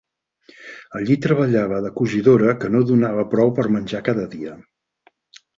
Allí 0.99 1.17
treballava 1.25 1.83
de 1.87 1.91
cosidora 1.99 2.57
que 2.63 2.71
no 2.77 2.81
donava 2.93 3.29
prou 3.35 3.55
per 3.61 3.69
menjar 3.77 4.05
cada 4.09 4.29
dia. 4.37 4.57